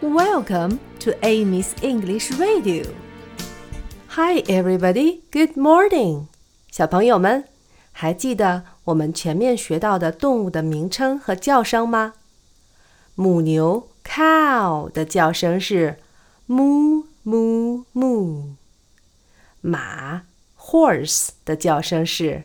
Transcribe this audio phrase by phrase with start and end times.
[0.00, 2.84] Welcome to Amy's English Radio.
[4.08, 5.22] Hi, everybody.
[5.30, 6.26] Good morning.
[6.70, 7.44] 小朋友们，
[7.92, 12.14] 还记得我们前面学到的动物的名称和叫声吗？
[13.14, 15.98] 母牛 cow 的叫声是
[16.46, 18.56] moo moo moo。
[19.60, 20.22] 马
[20.58, 22.44] horse 的叫声是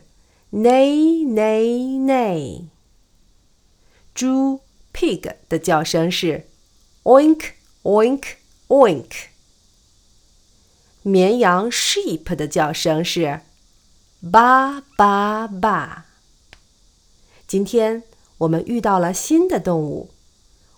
[0.50, 2.64] neigh neigh neigh。
[4.14, 4.60] 猪
[4.92, 6.48] pig 的叫声是
[7.07, 7.53] Oink
[7.83, 8.35] oink
[8.67, 9.27] oink。
[11.03, 13.39] 绵羊 sheep 的叫声是
[14.21, 16.01] ba ba ba。
[17.47, 18.03] 今天
[18.39, 20.09] 我们遇到了新的动物，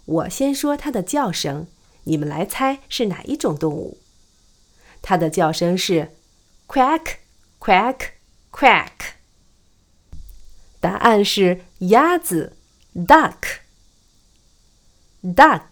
[0.05, 1.65] 我先说它的叫声，
[2.03, 3.97] 你们来猜是哪一种动物？
[5.01, 6.15] 它的叫声是
[6.67, 7.15] quack
[7.59, 8.11] quack
[8.51, 8.91] quack。
[10.79, 12.55] 答案是鸭子
[12.93, 13.61] duck
[15.23, 15.63] duck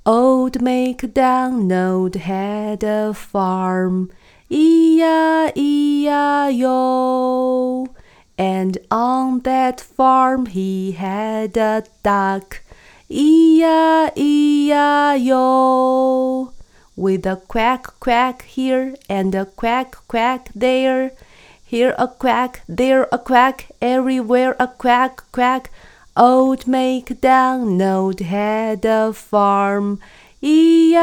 [0.06, 4.12] Old MacDonald had a farm,
[4.50, 5.08] E-I-E-I-O.
[8.38, 12.62] And on that farm he had a duck,
[13.08, 14.14] E-I-E-I-O.
[16.96, 21.12] With a quack quack here and a quack quack there.
[21.66, 25.72] Here a quack, there a quack, everywhere a quack quack.
[26.16, 30.00] Old MacDonald had a farm,
[30.40, 30.94] E-I-E-I-O.